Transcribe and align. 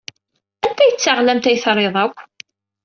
Anta 0.65 0.81
ay 0.83 0.91
d 0.93 0.97
taɣlamt 0.99 1.49
ay 1.49 1.57
trid 1.63 1.95
akk? 2.03 2.17